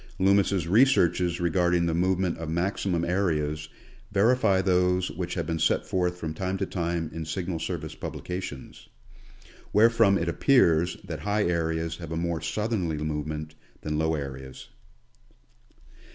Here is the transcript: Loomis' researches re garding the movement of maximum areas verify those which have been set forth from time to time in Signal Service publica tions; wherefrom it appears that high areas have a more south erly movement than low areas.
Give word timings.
Loomis' 0.17 0.65
researches 0.65 1.39
re 1.39 1.51
garding 1.51 1.85
the 1.85 1.93
movement 1.93 2.35
of 2.39 2.49
maximum 2.49 3.05
areas 3.05 3.69
verify 4.11 4.59
those 4.59 5.11
which 5.11 5.35
have 5.35 5.45
been 5.45 5.59
set 5.59 5.85
forth 5.85 6.17
from 6.17 6.33
time 6.33 6.57
to 6.57 6.65
time 6.65 7.11
in 7.13 7.23
Signal 7.23 7.59
Service 7.59 7.93
publica 7.93 8.41
tions; 8.41 8.87
wherefrom 9.71 10.17
it 10.17 10.27
appears 10.27 10.97
that 11.03 11.19
high 11.19 11.43
areas 11.43 11.97
have 11.97 12.11
a 12.11 12.17
more 12.17 12.41
south 12.41 12.71
erly 12.71 12.97
movement 12.97 13.53
than 13.83 13.99
low 13.99 14.15
areas. 14.15 14.69